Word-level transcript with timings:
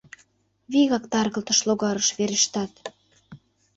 Вигак 0.71 1.05
таргылтыш 1.11 1.59
логарыш 1.67 2.09
верештат! 2.17 2.73